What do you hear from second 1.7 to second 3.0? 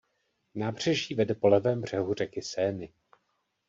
břehu řeky Seiny.